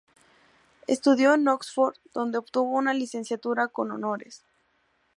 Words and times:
Estudió 0.87 1.35
en 1.35 1.47
Oxford, 1.47 1.93
donde 2.11 2.39
obtuvo 2.39 2.71
una 2.75 2.91
licenciatura 2.91 3.67
con 3.67 3.91
honores. 3.91 4.43